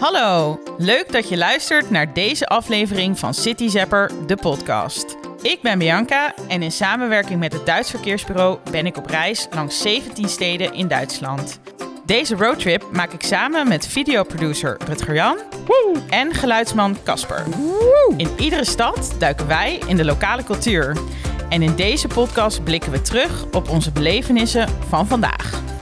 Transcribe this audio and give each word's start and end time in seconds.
Hallo, 0.00 0.60
leuk 0.78 1.12
dat 1.12 1.28
je 1.28 1.36
luistert 1.36 1.90
naar 1.90 2.12
deze 2.12 2.46
aflevering 2.46 3.18
van 3.18 3.34
City 3.34 3.68
Zapper, 3.68 4.10
de 4.26 4.36
podcast. 4.36 5.16
Ik 5.42 5.58
ben 5.62 5.78
Bianca 5.78 6.34
en 6.48 6.62
in 6.62 6.72
samenwerking 6.72 7.40
met 7.40 7.52
het 7.52 7.66
Duits 7.66 7.90
Verkeersbureau 7.90 8.58
ben 8.70 8.86
ik 8.86 8.96
op 8.96 9.06
reis 9.06 9.46
langs 9.50 9.82
17 9.82 10.28
steden 10.28 10.72
in 10.72 10.88
Duitsland. 10.88 11.60
Deze 12.04 12.34
roadtrip 12.36 12.84
maak 12.92 13.12
ik 13.12 13.22
samen 13.22 13.68
met 13.68 13.86
videoproducer 13.86 14.76
Rutger 14.86 15.14
Jan 15.14 15.38
en 16.08 16.34
geluidsman 16.34 16.96
Casper. 17.04 17.44
In 18.16 18.30
iedere 18.38 18.64
stad 18.64 19.14
duiken 19.18 19.46
wij 19.46 19.80
in 19.86 19.96
de 19.96 20.04
lokale 20.04 20.44
cultuur. 20.44 20.96
En 21.48 21.62
in 21.62 21.74
deze 21.76 22.08
podcast 22.08 22.64
blikken 22.64 22.92
we 22.92 23.02
terug 23.02 23.44
op 23.52 23.70
onze 23.70 23.92
belevenissen 23.92 24.68
van 24.88 25.06
vandaag. 25.06 25.75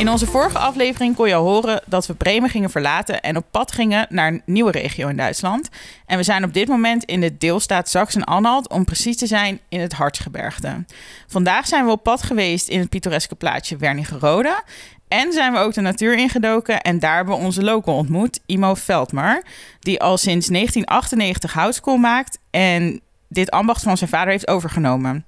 In 0.00 0.10
onze 0.10 0.26
vorige 0.26 0.58
aflevering 0.58 1.16
kon 1.16 1.28
je 1.28 1.34
al 1.34 1.44
horen 1.44 1.82
dat 1.86 2.06
we 2.06 2.14
Bremen 2.14 2.50
gingen 2.50 2.70
verlaten 2.70 3.20
en 3.20 3.36
op 3.36 3.44
pad 3.50 3.72
gingen 3.72 4.06
naar 4.08 4.28
een 4.28 4.42
nieuwe 4.44 4.70
regio 4.70 5.08
in 5.08 5.16
Duitsland. 5.16 5.68
En 6.06 6.16
we 6.16 6.22
zijn 6.22 6.44
op 6.44 6.52
dit 6.52 6.68
moment 6.68 7.04
in 7.04 7.20
de 7.20 7.38
deelstaat 7.38 7.88
Sachsen-Anhalt, 7.88 8.68
om 8.68 8.84
precies 8.84 9.16
te 9.16 9.26
zijn 9.26 9.60
in 9.68 9.80
het 9.80 9.92
Hartsgebergte. 9.92 10.84
Vandaag 11.26 11.66
zijn 11.66 11.84
we 11.84 11.90
op 11.90 12.02
pad 12.02 12.22
geweest 12.22 12.68
in 12.68 12.78
het 12.78 12.88
pittoreske 12.88 13.34
plaatsje 13.34 13.76
Wernigerode. 13.76 14.62
En 15.08 15.32
zijn 15.32 15.52
we 15.52 15.58
ook 15.58 15.74
de 15.74 15.80
natuur 15.80 16.14
ingedoken 16.14 16.80
en 16.80 16.98
daar 16.98 17.16
hebben 17.16 17.34
we 17.34 17.44
onze 17.44 17.62
local 17.62 17.94
ontmoet, 17.94 18.40
Imo 18.46 18.74
Veldmar, 18.74 19.42
die 19.80 20.00
al 20.00 20.16
sinds 20.18 20.46
1998 20.46 21.52
houtskool 21.52 21.96
maakt 21.96 22.38
en 22.50 23.00
dit 23.28 23.50
ambacht 23.50 23.82
van 23.82 23.96
zijn 23.96 24.10
vader 24.10 24.30
heeft 24.30 24.48
overgenomen. 24.48 25.24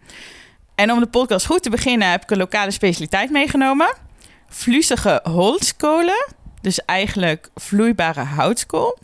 En 0.74 0.92
om 0.92 1.00
de 1.00 1.06
podcast 1.06 1.46
goed 1.46 1.62
te 1.62 1.70
beginnen 1.70 2.10
heb 2.10 2.22
ik 2.22 2.30
een 2.30 2.38
lokale 2.38 2.70
specialiteit 2.70 3.30
meegenomen. 3.30 4.10
Vliesige 4.54 5.20
holskolen, 5.22 6.34
dus 6.60 6.84
eigenlijk 6.84 7.50
vloeibare 7.54 8.20
houtskool. 8.20 8.98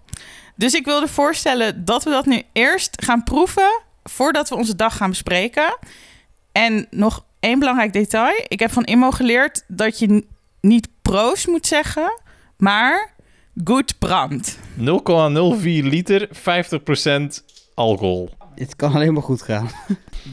Dus 0.54 0.74
ik 0.74 0.84
wilde 0.84 1.08
voorstellen 1.08 1.84
dat 1.84 2.04
we 2.04 2.10
dat 2.10 2.26
nu 2.26 2.42
eerst 2.52 3.04
gaan 3.04 3.24
proeven 3.24 3.80
voordat 4.02 4.48
we 4.48 4.56
onze 4.56 4.76
dag 4.76 4.96
gaan 4.96 5.10
bespreken. 5.10 5.78
En 6.52 6.86
nog 6.90 7.24
één 7.40 7.58
belangrijk 7.58 7.92
detail. 7.92 8.44
Ik 8.48 8.60
heb 8.60 8.72
van 8.72 8.84
Immo 8.84 9.10
geleerd 9.10 9.64
dat 9.66 9.98
je 9.98 10.24
niet 10.60 10.88
proost 11.02 11.46
moet 11.46 11.66
zeggen, 11.66 12.20
maar 12.56 13.14
goed 13.64 13.98
brand. 13.98 14.58
0,04 14.76 14.82
liter, 15.62 16.28
50% 16.28 17.44
alcohol. 17.74 18.30
Het 18.54 18.76
kan 18.76 18.92
alleen 18.92 19.12
maar 19.12 19.22
goed 19.22 19.42
gaan. 19.42 19.70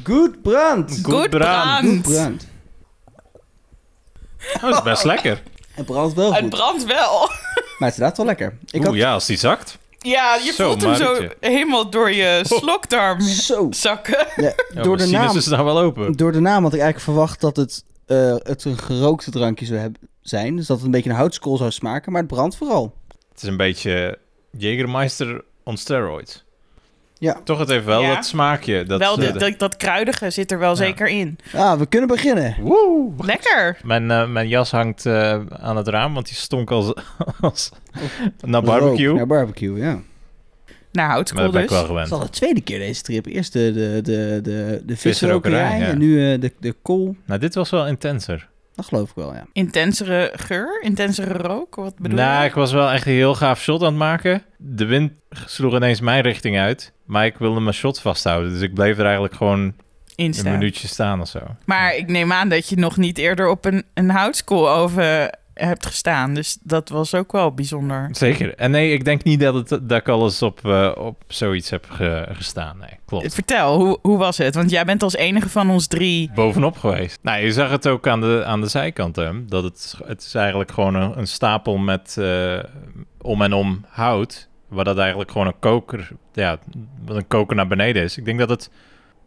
Goed 0.04 0.42
brand. 0.42 1.00
Goed 1.04 1.30
brand. 1.30 1.88
Goed 1.88 2.02
brand. 2.02 2.48
Dat 4.62 4.74
is 4.74 4.82
best 4.82 5.04
lekker. 5.04 5.42
Het 5.76 5.86
brandt 5.86 6.14
wel 6.16 6.34
Het 6.34 6.42
goed. 6.42 6.50
brandt 6.50 6.86
wel. 6.86 7.20
Maar 7.80 7.90
het 7.90 7.98
is 8.00 8.04
inderdaad 8.04 8.18
wel 8.18 8.26
lekker. 8.26 8.58
Ik 8.66 8.80
Oeh, 8.80 8.86
had 8.86 8.96
ja, 8.96 9.14
als 9.14 9.26
die 9.26 9.38
zakt. 9.38 9.78
Ja, 10.00 10.36
je 10.36 10.52
Zo, 10.52 10.68
voelt 10.70 10.82
hem 10.82 10.96
zo 10.96 11.28
helemaal 11.40 11.90
door 11.90 12.12
je 12.12 12.40
slokdarm 12.60 13.22
zo. 13.22 13.68
zakken. 13.72 14.28
Ja, 14.36 14.54
Ja, 14.74 14.82
door, 14.84 14.98
de 14.98 15.08
naam, 15.08 15.38
is 15.38 15.46
nou 15.48 15.66
wel 15.66 15.80
open. 15.80 16.12
door 16.12 16.32
de 16.32 16.40
naam 16.40 16.64
had 16.64 16.74
ik 16.74 16.80
eigenlijk 16.80 17.12
verwacht 17.12 17.42
dat 17.42 17.56
het, 17.56 17.84
eh, 18.06 18.36
het 18.38 18.64
een 18.66 18.78
gerookte 18.78 19.32
drankje 19.32 19.66
zou 19.66 19.80
hebben, 19.80 20.02
zijn. 20.22 20.56
Dus 20.56 20.66
dat 20.68 20.78
het 20.78 20.86
een 20.86 20.92
beetje 20.92 21.10
een 21.10 21.16
houtskool 21.16 21.58
zou 21.58 21.72
smaken. 21.72 22.12
Maar 22.12 22.22
het 22.22 22.32
brandt 22.32 22.56
vooral. 22.58 22.94
Het 23.34 23.42
is 23.44 23.50
een 23.50 23.58
beetje 23.58 24.18
Jägermeister 24.58 25.42
on 25.64 25.78
steroids. 25.78 26.44
Ja. 27.26 27.38
Toch, 27.44 27.60
het 27.60 27.70
heeft 27.70 27.86
wel 27.86 28.02
Ja. 28.02 28.16
dat 28.16 28.26
smaakje. 28.26 28.84
Dat, 28.84 29.00
wel, 29.00 29.18
eh, 29.22 29.34
de- 29.34 29.40
dat, 29.40 29.60
dat 29.60 29.78
kruidige 29.78 30.30
zit 30.30 30.52
er 30.52 30.60
wel 30.60 30.70
Ja. 30.70 30.76
zeker 30.76 31.08
in. 31.08 31.38
Ah, 31.54 31.78
we 31.80 31.86
kunnen 31.86 32.08
beginnen. 32.10 32.56
Woe! 32.62 33.12
Lekker. 33.18 33.78
Mijn, 33.84 34.12
eh, 34.12 34.28
mijn 34.28 34.48
jas 34.48 34.72
hangt 34.72 35.06
eh, 35.06 35.40
aan 35.50 35.78
het 35.78 35.88
raam, 35.88 36.14
want 36.14 36.26
die 36.28 36.36
stonk 36.36 36.72
als, 36.72 36.94
als 37.42 37.72
naar 38.42 38.62
barbecue. 38.64 39.08
Rook 39.08 39.18
naar 39.18 39.28
barbecue, 39.28 39.78
ja. 39.78 40.00
Naar 40.92 41.10
houtskool 41.12 41.46
ik 41.46 41.52
dus. 41.52 41.80
Het 41.80 42.06
is 42.06 42.12
al 42.12 42.20
de 42.20 42.30
tweede 42.30 42.62
keer 42.62 42.80
deze 42.80 43.02
trip. 43.02 43.26
Eerst 43.26 43.54
de, 43.54 43.72
de, 43.74 44.00
de, 44.04 44.40
de, 44.44 44.82
de 44.86 44.98
Visrokerij, 44.98 45.60
visrokerij 45.68 45.80
ja. 45.80 45.86
en 45.86 45.98
nu 45.98 46.34
eh, 46.34 46.42
de, 46.42 46.54
de 46.60 46.76
kool. 46.82 47.16
Nou, 47.26 47.40
dit 47.40 47.56
was 47.56 47.70
wel 47.70 47.88
intenser. 47.88 48.48
Dat 48.76 48.86
geloof 48.86 49.10
ik 49.10 49.16
wel, 49.16 49.34
ja. 49.34 49.46
Intensere 49.54 50.32
geur, 50.36 50.82
intensere 50.82 51.34
rook, 51.34 51.76
wat 51.76 51.96
bedoel 51.96 52.18
nou, 52.18 52.42
je? 52.42 52.48
ik 52.48 52.54
was 52.54 52.72
wel 52.72 52.92
echt 52.92 53.06
een 53.06 53.12
heel 53.14 53.36
gaaf 53.36 53.62
shot 53.62 53.82
aan 53.82 53.88
het 53.88 53.96
maken. 53.96 54.44
De 54.58 54.86
wind 54.86 55.12
sloeg 55.46 55.76
ineens 55.76 56.00
mijn 56.00 56.22
richting 56.22 56.58
uit. 56.60 56.94
Maar 57.06 57.26
ik 57.26 57.38
wilde 57.38 57.60
mijn 57.60 57.74
shot 57.76 58.02
vasthouden. 58.02 58.52
Dus 58.52 58.62
ik 58.62 58.74
bleef 58.74 58.98
er 58.98 59.04
eigenlijk 59.04 59.34
gewoon 59.36 59.74
Instaan. 60.16 60.46
een 60.54 60.58
minuutje 60.58 60.88
staan 60.88 61.22
of 61.22 61.28
zo. 61.28 61.40
Maar 61.66 61.96
ik 61.96 62.08
neem 62.08 62.32
aan 62.32 62.50
dat 62.50 62.70
je 62.70 62.78
nog 62.78 62.98
niet 62.98 63.18
eerder 63.18 63.48
op 63.48 63.66
een, 63.66 63.84
een 63.94 64.10
houtskooloven 64.10 65.38
hebt 65.56 65.86
gestaan. 65.86 66.34
Dus 66.34 66.58
dat 66.62 66.90
was 66.90 67.14
ook 67.16 67.32
wel 67.32 67.54
bijzonder. 67.54 68.08
Zeker. 68.12 68.56
En 68.56 68.72
nee, 68.72 68.94
ik 68.94 69.06
denk 69.06 69.24
niet 69.24 69.40
dat, 69.40 69.54
het, 69.54 69.70
dat 69.70 70.00
ik 70.00 70.10
alles 70.10 70.42
op, 70.42 70.66
eh, 70.66 70.92
op 70.98 71.24
zoiets 71.28 71.70
heb 71.70 71.86
ge- 71.90 72.28
gestaan. 72.32 72.78
Nee, 72.78 72.90
klopt. 73.06 73.34
Vertel, 73.34 73.78
hoe, 73.78 74.00
hoe 74.02 74.18
was 74.18 74.38
het? 74.38 74.56
Want 74.56 74.70
jij 74.70 74.86
bent 74.86 75.04
als 75.04 75.16
enige 75.16 75.50
van 75.50 75.70
ons 75.70 75.88
drie... 75.88 76.32
Bovenop 76.34 76.78
geweest. 76.78 77.20
Nou, 77.22 77.42
je 77.42 77.52
zag 77.52 77.70
het 77.70 77.88
ook 77.88 78.08
aan 78.08 78.22
de, 78.22 78.44
aan 78.46 78.62
de 78.62 78.68
zijkant. 78.68 79.16
Hè? 79.16 79.46
Dat 79.46 79.64
het, 79.64 79.96
het 80.06 80.22
is 80.22 80.34
eigenlijk 80.36 80.72
gewoon 80.72 80.96
een, 80.96 81.18
een 81.18 81.28
stapel 81.28 81.78
met 81.78 82.18
eh, 82.18 82.60
om 83.22 83.42
en 83.42 83.54
om 83.54 83.86
hout. 83.90 84.48
Waar 84.68 84.86
dat 84.86 84.98
eigenlijk 84.98 85.32
gewoon 85.32 85.48
een 85.48 85.60
koker, 85.60 86.10
ja, 86.34 86.58
wat 87.06 87.16
een 87.16 87.28
koker 87.28 87.56
naar 87.56 87.68
beneden 87.68 88.04
is. 88.04 88.18
Ik 88.18 88.26
denk 88.26 88.40
dat 88.40 88.50
het 88.50 88.70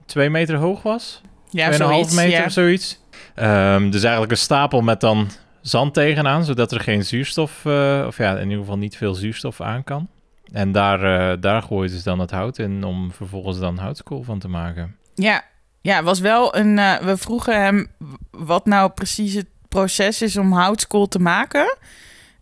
twee 0.06 0.30
meter 0.30 0.56
hoog 0.56 0.82
was. 0.82 1.20
Ja, 1.50 1.70
2,5 1.70 1.76
zoiets. 1.76 2.14
meter 2.14 2.38
ja. 2.38 2.44
of 2.44 2.52
zoiets. 2.52 3.00
Ehm, 3.34 3.90
dus 3.90 4.02
eigenlijk 4.02 4.32
een 4.32 4.38
stapel 4.38 4.80
met 4.80 5.00
dan 5.00 5.28
zand 5.68 5.94
tegenaan, 5.94 6.44
zodat 6.44 6.72
er 6.72 6.80
geen 6.80 7.04
zuurstof, 7.04 7.64
eh, 7.64 8.04
of 8.06 8.16
ja, 8.18 8.36
in 8.36 8.42
ieder 8.44 8.58
geval 8.58 8.78
niet 8.78 8.96
veel 8.96 9.14
zuurstof 9.14 9.60
aan 9.60 9.84
kan. 9.84 10.08
En 10.52 10.72
daar, 10.72 11.30
eh 11.30 11.36
daar 11.40 11.62
gooien 11.62 11.90
ze 11.90 12.02
dan 12.04 12.18
het 12.18 12.30
hout 12.30 12.58
in 12.58 12.84
om 12.84 13.12
vervolgens 13.12 13.58
dan 13.58 13.78
houtskool 13.78 14.22
van 14.22 14.38
te 14.38 14.48
maken. 14.48 14.96
Ja, 15.14 15.42
ja, 15.80 16.02
was 16.02 16.20
wel 16.20 16.56
een. 16.56 16.78
eh, 16.78 16.96
we 16.96 17.16
vroegen 17.16 17.62
hem 17.62 17.86
wat 18.30 18.66
nou 18.66 18.90
precies 18.90 19.34
het 19.34 19.46
proces 19.68 20.22
is 20.22 20.36
om 20.36 20.52
houtskool 20.52 21.08
te 21.08 21.18
maken. 21.18 21.76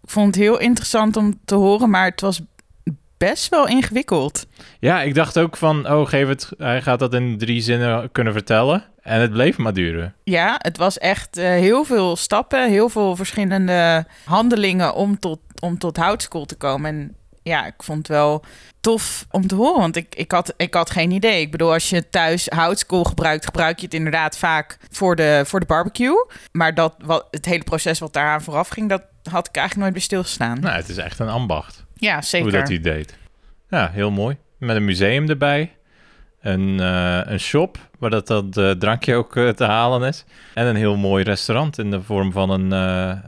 Ik 0.03 0.10
vond 0.10 0.26
het 0.26 0.44
heel 0.44 0.59
interessant 0.59 1.16
om 1.16 1.41
te 1.44 1.54
horen, 1.54 1.91
maar 1.91 2.04
het 2.04 2.20
was 2.20 2.41
best 3.16 3.48
wel 3.48 3.69
ingewikkeld. 3.69 4.47
Ja, 4.81 5.03
ik 5.03 5.15
dacht 5.15 5.38
ook 5.38 5.56
van, 5.56 5.91
oh, 5.91 6.06
geef 6.09 6.28
het, 6.28 6.50
hij 6.59 6.82
gaat 6.82 6.98
dat 6.98 7.15
in 7.15 7.38
drie 7.38 7.60
zinnen 7.60 8.12
kunnen 8.12 8.32
vertellen. 8.32 8.84
En 9.06 9.20
het 9.20 9.30
bleef 9.30 9.58
maar 9.58 9.72
duren. 9.72 10.14
Ja, 10.24 10.56
het 10.58 10.76
was 10.76 10.98
echt 10.98 11.36
eh, 11.36 11.48
heel 11.48 11.84
veel 11.84 12.16
stappen, 12.16 12.68
heel 12.68 12.88
veel 12.88 13.16
verschillende 13.16 14.06
handelingen 14.24 14.94
om 14.94 15.18
tot, 15.18 15.38
om 15.60 15.78
tot 15.78 15.96
houtskool 15.96 16.44
te 16.44 16.56
komen. 16.56 16.90
En 16.90 17.16
ja, 17.42 17.66
ik 17.66 17.82
vond 17.82 17.98
het 17.98 18.08
wel 18.08 18.44
tof 18.80 19.26
om 19.30 19.46
te 19.46 19.54
horen, 19.54 19.80
want 19.80 19.96
ik, 19.96 20.14
ik, 20.14 20.32
had, 20.32 20.54
ik 20.56 20.74
had 20.74 20.90
geen 20.90 21.10
idee. 21.10 21.40
Ik 21.40 21.50
bedoel, 21.50 21.72
als 21.72 21.90
je 21.90 22.08
thuis 22.08 22.46
houtskool 22.48 23.04
gebruikt, 23.04 23.44
gebruik 23.44 23.78
je 23.78 23.84
het 23.84 23.94
inderdaad 23.94 24.38
vaak 24.38 24.78
voor 24.90 25.16
de, 25.16 25.42
voor 25.46 25.60
de 25.60 25.66
barbecue. 25.66 26.26
Maar 26.52 26.74
dat, 26.74 26.94
wat, 27.04 27.26
het 27.30 27.44
hele 27.44 27.64
proces 27.64 27.98
wat 27.98 28.12
daaraan 28.12 28.42
vooraf 28.42 28.68
ging, 28.68 28.88
dat 28.88 29.02
had 29.30 29.48
ik 29.48 29.56
eigenlijk 29.56 29.76
nooit 29.76 29.92
bij 29.92 30.02
stilgestaan. 30.02 30.60
Nou, 30.60 30.76
het 30.76 30.88
is 30.88 30.96
echt 30.96 31.18
een 31.18 31.28
ambacht, 31.28 31.84
ja, 31.94 32.22
zeker. 32.22 32.50
hoe 32.50 32.58
dat 32.58 32.68
hij 32.68 32.80
deed. 32.80 33.16
Ja, 33.68 33.90
heel 33.90 34.10
mooi. 34.10 34.36
Met 34.58 34.76
een 34.76 34.84
museum 34.84 35.28
erbij. 35.28 35.75
Een, 36.46 36.80
eh, 36.80 37.20
een 37.32 37.40
shop, 37.40 37.78
waar 37.98 38.10
dat, 38.10 38.26
dat 38.26 38.56
eh, 38.56 38.70
drankje 38.70 39.14
ook 39.14 39.36
eh, 39.36 39.48
te 39.48 39.64
halen 39.64 40.08
is. 40.08 40.24
En 40.54 40.66
een 40.66 40.76
heel 40.76 40.96
mooi 40.96 41.24
restaurant 41.24 41.78
in 41.78 41.90
de 41.90 42.02
vorm 42.02 42.32
van 42.32 42.50
een... 42.50 42.72
eh, 42.72 43.18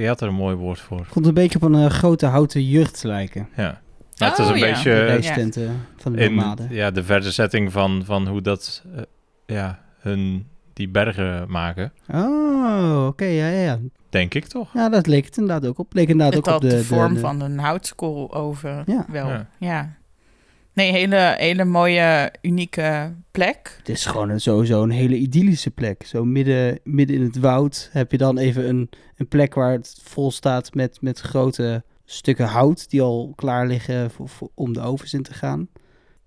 je 0.00 0.06
had 0.06 0.20
er 0.20 0.28
een 0.28 0.34
mooi 0.34 0.56
woord 0.56 0.80
voor. 0.80 0.98
Het 0.98 1.08
komt 1.08 1.26
een 1.26 1.34
beetje 1.34 1.58
op 1.62 1.72
een 1.72 1.90
grote 1.90 2.26
houten 2.26 2.64
jurk 2.64 2.88
te 2.90 3.06
lijken. 3.06 3.48
Ja. 3.56 3.80
Nou, 4.16 4.30
het 4.30 4.40
is 4.40 4.46
Oh, 4.46 4.52
een 4.52 4.58
ja. 4.58 4.66
beetje... 4.66 4.90
De 4.90 5.70
van 5.96 6.12
de 6.12 6.18
in 6.18 6.34
nomaden. 6.34 6.68
ja, 6.70 6.90
de 6.90 7.04
verse 7.04 7.32
setting 7.32 7.72
van, 7.72 8.02
van 8.04 8.26
hoe 8.28 8.40
dat 8.42 8.82
ja, 9.46 9.78
hun 9.98 10.46
die 10.72 10.88
bergen 10.88 11.44
maken, 11.50 11.92
Oh, 12.12 13.06
oké, 13.06 13.24
ja, 13.24 13.48
ja, 13.48 13.60
ja. 13.62 13.78
denk 14.08 14.34
ik 14.34 14.44
toch? 14.46 14.72
Ja, 14.74 14.88
dat 14.88 15.06
leek 15.06 15.24
het 15.24 15.36
inderdaad 15.36 15.68
ook 15.70 15.78
op. 15.78 15.92
Leek 15.94 16.08
inderdaad 16.08 16.34
Het 16.34 16.48
ook 16.48 16.54
op 16.54 16.60
de, 16.60 16.68
de, 16.68 16.84
vorm 16.84 17.14
de- 17.14 17.20
van 17.20 17.40
een 17.40 17.58
houtskooloven 17.58 18.82
Ja. 18.86 19.04
wel. 19.08 19.28
Ja. 19.28 19.46
Ja. 19.58 19.94
Nee, 20.76 20.92
hele, 20.92 21.34
hele 21.38 21.64
mooie, 21.64 22.32
unieke 22.42 23.14
plek. 23.30 23.74
Het 23.78 23.88
is 23.88 24.06
gewoon 24.06 24.28
een, 24.28 24.40
sowieso 24.40 24.82
een 24.82 24.90
hele 24.90 25.16
idyllische 25.16 25.70
plek. 25.70 26.06
Zo 26.06 26.24
midden, 26.24 26.78
midden 26.84 27.16
in 27.16 27.22
het 27.22 27.38
woud 27.38 27.88
heb 27.92 28.10
je 28.10 28.18
dan 28.18 28.38
even 28.38 28.68
een, 28.68 28.90
een 29.16 29.28
plek 29.28 29.54
waar 29.54 29.72
het 29.72 30.00
vol 30.02 30.30
staat 30.30 30.74
met, 30.74 30.98
met 31.00 31.20
grote 31.20 31.84
stukken 32.04 32.46
hout 32.46 32.90
die 32.90 33.02
al 33.02 33.32
klaar 33.36 33.66
liggen 33.66 34.10
voor, 34.10 34.28
voor- 34.28 34.50
om 34.54 34.72
de 34.72 34.80
ovens 34.80 35.14
in 35.14 35.22
te 35.22 35.34
gaan. 35.34 35.68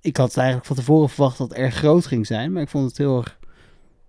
Ik 0.01 0.17
had 0.17 0.37
eigenlijk 0.37 0.67
van 0.67 0.75
tevoren 0.75 1.09
verwacht 1.09 1.37
dat 1.37 1.49
het 1.49 1.57
erg 1.57 1.75
groot 1.75 2.05
ging 2.05 2.27
zijn, 2.27 2.51
maar 2.51 2.61
ik 2.61 2.69
vond 2.69 2.87
het 2.87 2.97
heel 2.97 3.17
erg, 3.17 3.37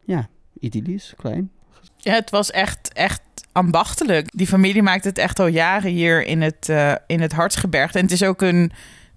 ja, 0.05 0.29
idyllisch, 0.61 1.15
klein. 1.17 1.51
Ja, 1.97 2.13
het 2.13 2.31
was 2.31 2.51
echt, 2.51 2.93
echt 2.93 3.23
ambachtelijk. 3.53 4.29
Die 4.37 4.47
familie 4.47 4.83
maakt 4.83 5.05
het 5.05 5.19
echt 5.19 5.39
al 5.39 5.47
jaren 5.47 5.91
hier 5.91 6.25
in 6.25 6.43
het, 6.43 6.69
eh 6.69 6.95
in 7.07 7.21
het 7.21 7.33
Hartsgebergte. 7.33 7.99
En 7.99 8.05
het 8.05 8.13
is 8.13 8.23
ook 8.25 8.43
een 8.43 8.73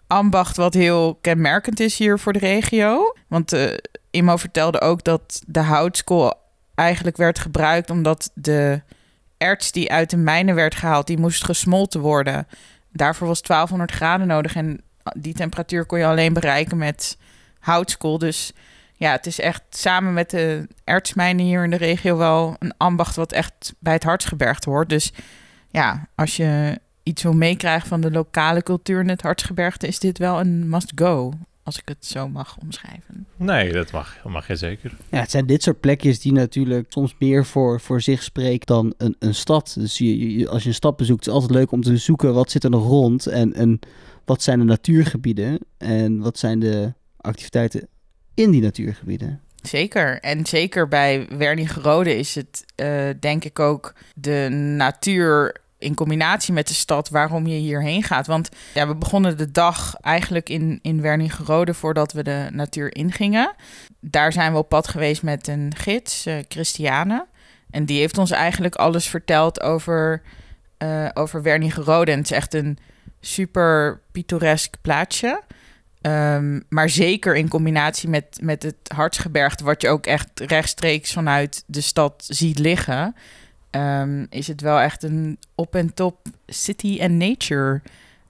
ambacht 0.07 0.57
wat 0.57 0.73
heel 0.73 1.15
kenmerkend 1.21 1.79
is 1.79 1.97
hier 1.97 2.19
voor 2.19 2.33
de 2.33 2.39
regio. 2.39 3.15
Want 3.27 3.55
Imo 4.11 4.37
vertelde 4.37 4.81
ook 4.81 5.03
dat 5.03 5.41
de 5.47 5.59
houtskool 5.59 6.33
eigenlijk 6.75 7.17
werd 7.17 7.39
gebruikt 7.39 7.89
omdat 7.89 8.31
de 8.33 8.81
erts 9.37 9.71
die 9.71 9.91
uit 9.91 10.09
de 10.09 10.17
mijnen 10.17 10.55
werd 10.55 10.75
gehaald, 10.75 11.07
die 11.07 11.17
moest 11.17 11.43
gesmolten 11.43 12.01
worden. 12.01 12.47
daarvoor 12.91 13.27
was 13.27 13.41
1200 13.41 13.91
graden 13.91 14.27
nodig. 14.27 14.55
En 14.55 14.81
die 15.17 15.33
temperatuur 15.33 15.85
kon 15.85 15.99
je 15.99 16.05
alleen 16.05 16.33
bereiken 16.33 16.77
met 16.77 17.17
houtskool. 17.59 18.17
Dus 18.17 18.53
ja, 18.93 19.11
het 19.11 19.25
is 19.25 19.39
echt 19.39 19.61
samen 19.69 20.13
met 20.13 20.29
de 20.29 20.67
ertsmijnen 20.83 21.45
hier 21.45 21.63
in 21.63 21.69
de 21.69 21.77
regio 21.77 22.17
wel 22.17 22.55
een 22.59 22.73
ambacht 22.77 23.15
wat 23.15 23.31
echt 23.31 23.73
bij 23.79 23.93
het 23.93 24.03
Hartsgebergte 24.03 24.69
hoort. 24.69 24.89
Dus 24.89 25.13
ja, 25.69 26.07
als 26.15 26.37
je 26.37 26.79
iets 27.03 27.23
wil 27.23 27.33
meekrijgen 27.33 27.87
van 27.87 28.01
de 28.01 28.11
lokale 28.11 28.63
cultuur 28.63 28.99
in 28.99 29.09
het 29.09 29.21
Hartsgebergte, 29.21 29.87
is 29.87 29.99
dit 29.99 30.17
wel 30.17 30.39
een 30.39 30.69
must-go. 30.69 31.33
Als 31.63 31.77
ik 31.79 31.87
het 31.87 32.05
zo 32.05 32.27
mag 32.29 32.57
omschrijven. 32.61 33.25
Nee, 33.35 33.71
dat 33.71 33.91
mag, 33.91 34.17
dat 34.23 34.31
mag 34.31 34.47
je 34.47 34.55
zeker. 34.55 34.91
Ja, 35.09 35.19
het 35.19 35.31
zijn 35.31 35.45
dit 35.45 35.63
soort 35.63 35.79
plekjes 35.79 36.19
die 36.19 36.31
natuurlijk 36.31 36.85
soms 36.89 37.15
meer 37.19 37.45
voor, 37.45 37.79
voor 37.81 38.01
zich 38.01 38.23
spreken 38.23 38.65
dan 38.67 38.93
een, 38.97 39.15
een 39.19 39.35
stad. 39.35 39.75
Dus 39.79 39.97
je, 39.97 40.37
je- 40.37 40.49
als 40.49 40.61
je 40.63 40.69
een 40.69 40.75
stad 40.75 40.97
bezoekt, 40.97 41.19
is 41.19 41.25
het 41.25 41.35
altijd 41.35 41.53
leuk 41.53 41.71
om 41.71 41.81
te 41.81 41.97
zoeken 41.97 42.33
wat 42.33 42.51
zit 42.51 42.63
er 42.63 42.69
nog 42.69 42.87
rond 42.87 43.25
en, 43.27 43.53
en 43.53 43.79
wat 44.25 44.41
zijn 44.41 44.59
de 44.59 44.65
natuurgebieden 44.65 45.59
en 45.77 46.19
wat 46.19 46.37
zijn 46.37 46.59
de 46.59 46.93
activiteiten 47.17 47.87
in 48.33 48.51
die 48.51 48.61
natuurgebieden. 48.61 49.41
Zeker. 49.61 50.19
En 50.19 50.45
zeker 50.45 50.87
bij 50.87 51.27
Wernigerode 51.37 52.17
is 52.17 52.35
het 52.35 52.65
eh, 52.75 53.09
denk 53.19 53.43
ik 53.45 53.59
ook 53.59 53.93
de 54.15 54.47
natuur 54.77 55.61
in 55.83 55.95
combinatie 55.95 56.53
met 56.53 56.67
de 56.67 56.73
stad 56.73 57.09
waarom 57.09 57.47
je 57.47 57.55
hierheen 57.55 58.03
gaat. 58.03 58.27
Want 58.27 58.49
ja, 58.73 58.87
we 58.87 58.95
begonnen 58.95 59.37
de 59.37 59.51
dag 59.51 59.95
eigenlijk 60.01 60.49
in, 60.49 60.79
in 60.81 61.01
Wernigerode 61.01 61.73
voordat 61.73 62.13
we 62.13 62.23
de 62.23 62.47
natuur 62.51 62.95
ingingen. 62.95 63.53
Daar 63.99 64.33
zijn 64.33 64.51
we 64.51 64.57
op 64.57 64.69
pad 64.69 64.87
geweest 64.87 65.23
met 65.23 65.47
een 65.47 65.73
gids, 65.77 66.25
eh, 66.25 66.35
Christiane. 66.47 67.25
En 67.69 67.85
die 67.85 67.99
heeft 67.99 68.17
ons 68.17 68.31
eigenlijk 68.31 68.75
alles 68.75 69.07
verteld 69.07 69.61
over, 69.61 70.21
eh 70.77 71.09
over 71.13 71.41
Wernigerode. 71.41 72.11
En 72.11 72.17
het 72.17 72.31
is 72.31 72.37
echt 72.37 72.53
een 72.53 72.77
super 73.19 74.01
pittoresk 74.11 74.75
plaatsje. 74.81 75.41
Ehm, 76.03 76.59
maar 76.69 76.89
zeker 76.89 77.35
in 77.35 77.47
combinatie 77.47 78.09
met, 78.09 78.39
met 78.41 78.63
het 78.63 78.75
Hartsgebergte, 78.95 79.63
wat 79.63 79.81
je 79.81 79.89
ook 79.89 80.05
echt 80.05 80.39
rechtstreeks 80.39 81.13
vanuit 81.13 81.63
de 81.65 81.81
stad 81.81 82.23
ziet 82.27 82.59
liggen, 82.59 83.15
ehm, 83.73 84.25
is 84.29 84.47
het 84.47 84.61
wel 84.61 84.79
echt 84.79 85.03
een 85.03 85.37
op 85.55 85.75
en 85.75 85.93
top 85.93 86.17
city 86.47 86.97
en 86.99 87.17
nature 87.17 87.81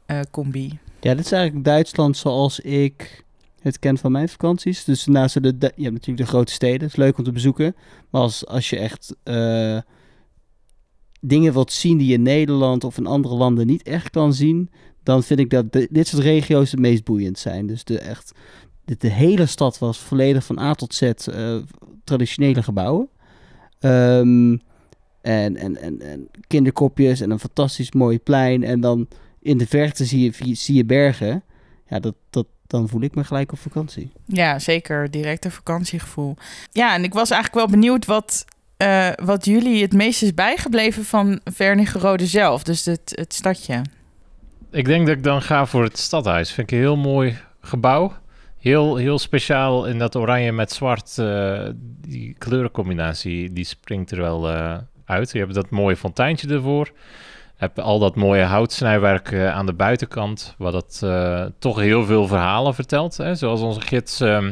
eh, 0.05 0.19
combi. 0.31 0.79
Ja, 0.99 1.15
dit 1.15 1.25
is 1.25 1.31
eigenlijk 1.31 1.65
Duitsland 1.65 2.17
zoals 2.17 2.59
ik 2.59 3.23
het 3.61 3.79
ken 3.79 3.97
van 3.97 4.11
mijn 4.11 4.29
vakanties. 4.29 4.83
Dus 4.83 5.05
naast 5.05 5.43
de, 5.43 5.55
je 5.59 5.83
hebt 5.83 5.93
natuurlijk 5.93 6.17
de 6.17 6.25
grote 6.25 6.51
steden, 6.51 6.81
het 6.81 6.89
is 6.89 6.95
leuk 6.95 7.17
om 7.17 7.23
te 7.23 7.31
bezoeken. 7.31 7.75
Maar 8.09 8.21
als, 8.21 8.47
als 8.47 8.69
je 8.69 8.77
echt 8.77 9.15
eh, 9.23 9.77
dingen 11.19 11.53
wilt 11.53 11.71
zien 11.71 11.97
die 11.97 12.07
je 12.07 12.13
in 12.13 12.21
Nederland 12.21 12.83
of 12.83 12.97
in 12.97 13.05
andere 13.07 13.35
landen 13.35 13.67
niet 13.67 13.83
echt 13.83 14.09
kan 14.09 14.33
zien, 14.33 14.69
dan 15.03 15.23
vind 15.23 15.39
ik 15.39 15.49
dat 15.49 15.71
dit 15.71 16.07
soort 16.07 16.23
regio's 16.23 16.71
het 16.71 16.79
meest 16.79 17.03
boeiend 17.03 17.39
zijn. 17.39 17.67
Dus 17.67 17.83
de, 17.83 17.99
echt, 17.99 18.31
de, 18.85 19.07
hele 19.07 19.45
stad 19.45 19.79
was 19.79 19.97
volledig 19.97 20.45
van 20.45 20.59
A 20.59 20.73
tot 20.73 20.93
Z 20.93 21.01
eh, 21.01 21.55
traditionele 22.03 22.63
gebouwen. 22.63 23.09
Ehm, 23.79 24.57
en, 25.23 25.57
en, 25.57 25.81
en, 25.81 26.01
en 26.01 26.27
kinderkopjes 26.47 27.21
en 27.21 27.31
een 27.31 27.39
fantastisch 27.39 27.91
mooi 27.91 28.19
plein. 28.19 28.63
En 28.63 28.81
dan 28.81 29.07
in 29.41 29.57
de 29.57 29.67
verte 29.67 30.05
zie 30.05 30.33
je, 30.39 30.55
zie 30.55 30.75
je 30.75 30.85
bergen. 30.85 31.43
Ja, 31.87 31.99
dat, 31.99 32.15
dat, 32.29 32.45
dan 32.67 32.89
voel 32.89 33.01
ik 33.01 33.15
me 33.15 33.23
gelijk 33.23 33.51
op 33.51 33.59
vakantie. 33.59 34.11
Ja, 34.25 34.59
zeker. 34.59 35.11
Direct 35.11 35.45
een 35.45 35.51
vakantiegevoel. 35.51 36.35
Ja, 36.71 36.93
en 36.93 37.03
ik 37.03 37.13
was 37.13 37.29
eigenlijk 37.29 37.65
wel 37.65 37.79
benieuwd 37.79 38.05
wat, 38.05 38.45
eh, 38.77 39.09
wat 39.23 39.45
jullie 39.45 39.81
het 39.81 39.93
meest 39.93 40.21
is 40.21 40.33
bijgebleven 40.33 41.05
van 41.05 41.39
Wernigerode 41.57 42.25
zelf. 42.25 42.63
Dus 42.63 42.85
het, 42.85 43.11
het 43.15 43.33
stadje. 43.33 43.81
Ik 44.71 44.85
denk 44.85 45.07
dat 45.07 45.17
ik 45.17 45.23
dan 45.23 45.41
ga 45.41 45.65
voor 45.65 45.83
het 45.83 45.97
stadhuis. 45.97 46.51
Vind 46.51 46.71
ik 46.71 46.77
een 46.77 46.83
heel 46.83 46.97
mooi 46.97 47.37
gebouw. 47.61 48.13
Heel, 48.57 48.95
heel 48.95 49.19
speciaal 49.19 49.85
in 49.85 49.97
dat 49.97 50.15
oranje 50.15 50.51
met 50.51 50.71
zwart. 50.71 51.17
eh, 51.17 51.69
die 52.07 52.35
kleurencombinatie, 52.37 53.53
die 53.53 53.65
springt 53.65 54.11
er 54.11 54.17
wel 54.17 54.49
eh, 54.49 54.77
uit. 55.05 55.31
Je 55.31 55.39
hebt 55.39 55.53
dat 55.53 55.69
mooie 55.69 55.95
fonteintje 55.95 56.47
ervoor. 56.47 56.91
Heb 57.55 57.79
al 57.79 57.99
dat 57.99 58.15
mooie 58.15 58.43
houtsnijwerk 58.43 59.31
eh, 59.31 59.51
aan 59.51 59.65
de 59.65 59.73
buitenkant. 59.73 60.55
Wat 60.57 60.73
dat 60.73 60.99
eh, 61.03 61.45
toch 61.59 61.79
heel 61.79 62.05
veel 62.05 62.27
verhalen 62.27 62.73
vertelt. 62.75 63.17
Hè? 63.17 63.35
Zoals 63.35 63.61
onze 63.61 63.81
gids 63.81 64.19
ehm, 64.19 64.51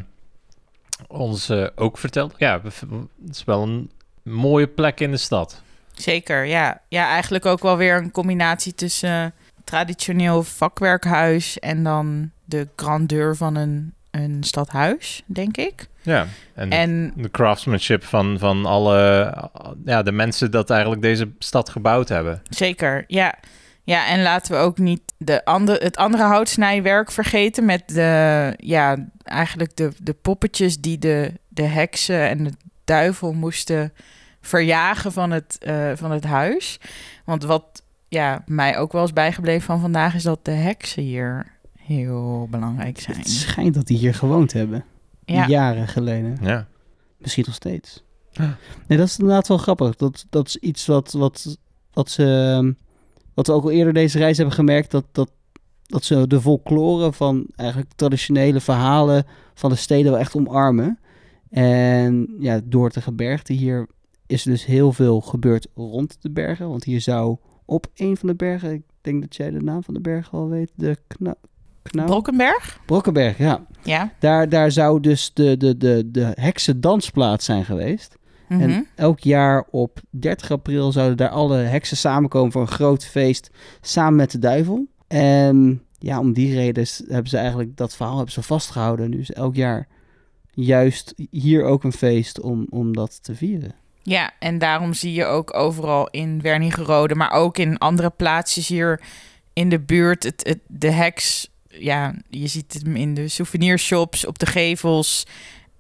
ons 1.08 1.50
eh, 1.50 1.68
ook 1.76 1.98
vertelt. 1.98 2.34
Ja, 2.38 2.62
het 2.64 2.84
is 3.30 3.44
wel 3.44 3.62
een 3.62 3.92
mooie 4.24 4.68
plek 4.68 5.00
in 5.00 5.12
de 5.12 5.18
stad. 5.18 5.62
Zeker, 5.94 6.46
ja. 6.46 6.82
Ja, 6.88 7.08
eigenlijk 7.08 7.46
ook 7.46 7.62
wel 7.62 7.78
weer 7.78 7.98
een 7.98 8.12
combinatie 8.12 8.76
tussen 8.76 9.34
traditioneel 9.64 10.44
vakwerkhuis 10.44 11.60
en 11.60 11.84
dan 11.84 12.32
de 12.46 12.68
grandeur 12.76 13.36
van 13.36 13.56
een, 13.56 13.94
een 14.12 14.44
stadhuis, 14.44 15.24
denk 15.26 15.58
ik. 15.58 15.88
Ja, 16.02 16.28
en, 16.54 16.72
En 16.72 17.14
de 17.16 17.32
craftsmanship 17.32 18.04
van, 18.04 18.40
van 18.40 18.66
alle 18.66 19.34
ja, 19.86 20.04
de 20.04 20.12
mensen 20.12 20.52
dat 20.52 20.70
eigenlijk 20.70 21.02
deze 21.02 21.32
stad 21.40 21.70
gebouwd 21.70 22.10
hebben. 22.10 22.42
zeker, 22.50 23.04
ja. 23.08 23.36
Ja, 23.84 24.08
en 24.08 24.22
laten 24.22 24.52
we 24.52 24.58
ook 24.58 24.78
niet 24.78 25.02
de 25.18 25.46
andere, 25.46 25.84
het 25.84 25.98
andere 25.98 26.24
houtsnijwerk 26.24 27.12
vergeten 27.12 27.66
met 27.66 27.84
de, 27.86 28.54
ja, 28.58 29.08
eigenlijk 29.24 29.76
de, 29.76 29.92
de 29.98 30.14
poppetjes 30.14 30.80
die 30.80 30.98
de, 30.98 31.34
de 31.48 31.64
heksen 31.64 32.30
en 32.30 32.44
de 32.44 32.52
duivel 32.84 33.34
moesten 33.34 33.94
verjagen 34.42 35.12
van 35.12 35.32
het, 35.32 35.58
eh, 35.60 35.92
van 35.96 36.12
het 36.12 36.24
huis. 36.24 36.80
Want 37.26 37.44
wat 37.44 37.84
ja, 38.08 38.44
mij 38.46 38.78
ook 38.78 38.92
wel 38.92 39.02
eens 39.02 39.14
bijgebleven 39.14 39.62
van 39.62 39.80
vandaag 39.80 40.14
is 40.14 40.24
dat 40.24 40.46
de 40.46 40.52
heksen 40.52 41.04
hier 41.04 41.51
heel 41.92 42.48
belangrijk 42.50 43.00
zijn. 43.00 43.18
Het 43.18 43.30
schijnt 43.30 43.74
dat 43.74 43.88
die 43.88 43.98
hier 43.98 44.14
gewoond 44.14 44.54
hebben. 44.54 44.86
Ja, 45.26 45.48
Jaren 45.48 45.88
geleden. 45.88 46.38
Ja. 46.42 46.68
Misschien 47.18 47.44
nog 47.46 47.56
steeds. 47.56 48.04
Ja. 48.32 48.58
Nee, 48.88 48.98
dat 48.98 49.08
is 49.08 49.18
inderdaad 49.20 49.48
wel 49.48 49.58
grappig. 49.58 49.96
Dat, 49.96 50.26
dat 50.30 50.48
is 50.48 50.58
iets 50.58 50.86
wat, 50.86 51.12
wat, 51.12 51.58
wat 51.94 52.10
ze... 52.10 52.76
Wat 53.34 53.48
we 53.48 53.54
ook 53.54 53.64
al 53.64 53.72
eerder 53.72 53.94
deze 53.94 54.18
reis 54.18 54.38
hebben 54.38 54.56
gemerkt. 54.56 54.92
Dat, 54.92 55.06
dat, 55.12 55.32
dat 55.84 56.04
ze 56.04 56.28
de 56.28 56.42
folklore 56.42 57.14
van 57.14 57.46
eigenlijk 57.56 57.92
traditionele 57.96 58.60
verhalen 58.60 59.26
van 59.54 59.70
de 59.70 59.76
steden 59.76 60.12
wel 60.12 60.20
echt 60.20 60.36
omarmen. 60.36 61.00
En 61.50 62.36
ja, 62.40 62.62
door 62.64 62.86
het 62.86 62.98
gebergte 62.98 63.54
hier 63.54 63.88
is 64.28 64.46
er 64.46 64.52
dus 64.52 64.66
heel 64.66 64.94
veel 64.94 65.22
gebeurd 65.22 65.68
rond 65.76 66.18
de 66.22 66.32
bergen. 66.32 66.70
Want 66.70 66.84
hier 66.84 67.02
zou 67.02 67.38
op 67.66 67.88
een 67.96 68.18
van 68.18 68.30
de 68.30 68.36
bergen... 68.36 68.74
Ik 68.74 68.84
denk 69.02 69.22
dat 69.22 69.36
jij 69.36 69.52
de 69.52 69.62
naam 69.62 69.84
van 69.84 69.94
de 69.94 70.02
berg 70.02 70.34
al 70.34 70.50
weet. 70.50 70.72
De 70.76 70.98
Knauw? 71.84 72.06
Brokkenberg? 72.06 72.80
Brokkenberg, 72.86 73.38
ja. 73.38 73.66
Ja. 73.84 74.14
Daar, 74.20 74.50
daar 74.50 74.72
zou 74.72 75.00
dus 75.00 75.34
de, 75.34 75.58
de, 75.58 75.78
de, 75.78 76.04
de 76.12 76.32
heksendansplaats 76.34 77.46
zijn 77.46 77.66
geweest. 77.66 78.18
Mhm. 78.48 78.62
En 78.62 78.88
elk 78.96 79.20
jaar 79.20 79.66
op 79.70 80.00
30 80.10 80.52
april 80.52 80.92
zouden 80.92 81.18
daar 81.18 81.30
alle 81.30 81.58
heksen 81.58 81.98
samenkomen 81.98 82.52
voor 82.52 82.62
een 82.62 82.68
groot 82.68 83.06
feest 83.06 83.50
samen 83.82 84.16
met 84.16 84.32
de 84.32 84.40
duivel. 84.40 84.88
En 85.08 85.84
ja, 85.98 86.20
om 86.20 86.34
die 86.34 86.56
reden 86.56 86.86
hebben 87.08 87.30
ze 87.30 87.38
eigenlijk 87.38 87.78
dat 87.78 87.96
verhaal 87.96 88.16
hebben 88.16 88.34
ze 88.34 88.44
vastgehouden. 88.44 89.12
Dus 89.12 89.32
elk 89.32 89.56
jaar 89.56 89.88
juist 90.52 91.14
hier 91.30 91.64
ook 91.64 91.84
een 91.84 91.94
feest 91.94 92.40
om, 92.40 92.68
om 92.70 92.94
dat 92.94 93.24
te 93.24 93.36
vieren. 93.36 93.76
Ja, 94.04 94.32
en 94.40 94.58
daarom 94.58 94.94
zie 94.94 95.14
je 95.14 95.26
ook 95.26 95.54
overal 95.54 96.10
in 96.10 96.42
Wernigerode, 96.42 97.16
maar 97.16 97.32
ook 97.32 97.58
in 97.58 97.78
andere 97.78 98.10
plaatsjes 98.10 98.68
hier 98.68 99.02
in 99.54 99.70
de 99.70 99.80
buurt, 99.80 100.24
het, 100.24 100.48
het, 100.48 100.60
de 100.68 100.92
heks. 100.92 101.51
Ja, 101.72 102.14
je 102.30 102.48
ziet 102.48 102.80
hem 102.84 102.96
in 102.96 103.14
de 103.14 103.28
souvenirshops, 103.28 104.26
op 104.26 104.40
de 104.40 104.46
gevels, 104.46 105.26